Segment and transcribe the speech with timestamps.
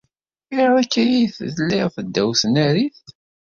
[0.55, 3.01] Ayɣer akka ay telliḍ ddaw tnarit?